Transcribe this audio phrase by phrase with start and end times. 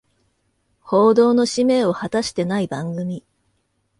[0.79, 3.23] 報道の使命を果たしてない番組